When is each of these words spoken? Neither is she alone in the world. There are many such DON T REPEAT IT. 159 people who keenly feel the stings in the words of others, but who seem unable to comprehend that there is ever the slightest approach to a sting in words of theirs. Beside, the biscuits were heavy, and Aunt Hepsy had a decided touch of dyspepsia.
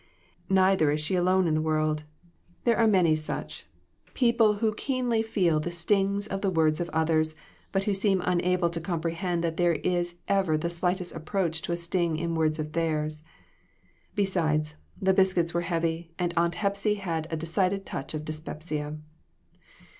Neither 0.49 0.89
is 0.89 0.99
she 0.99 1.13
alone 1.13 1.45
in 1.45 1.53
the 1.53 1.61
world. 1.61 2.05
There 2.63 2.75
are 2.79 2.87
many 2.87 3.15
such 3.15 3.67
DON 4.15 4.15
T 4.15 4.25
REPEAT 4.25 4.29
IT. 4.33 4.39
159 4.39 4.51
people 4.51 4.53
who 4.55 4.83
keenly 4.83 5.21
feel 5.21 5.59
the 5.59 5.69
stings 5.69 6.25
in 6.25 6.39
the 6.41 6.49
words 6.49 6.79
of 6.79 6.89
others, 6.89 7.35
but 7.71 7.83
who 7.83 7.93
seem 7.93 8.19
unable 8.25 8.71
to 8.71 8.81
comprehend 8.81 9.43
that 9.43 9.57
there 9.57 9.73
is 9.73 10.15
ever 10.27 10.57
the 10.57 10.71
slightest 10.71 11.13
approach 11.13 11.61
to 11.61 11.71
a 11.71 11.77
sting 11.77 12.17
in 12.17 12.33
words 12.33 12.57
of 12.57 12.71
theirs. 12.71 13.23
Beside, 14.15 14.69
the 14.99 15.13
biscuits 15.13 15.53
were 15.53 15.61
heavy, 15.61 16.15
and 16.17 16.33
Aunt 16.35 16.55
Hepsy 16.55 16.95
had 16.95 17.27
a 17.29 17.37
decided 17.37 17.85
touch 17.85 18.15
of 18.15 18.25
dyspepsia. 18.25 18.97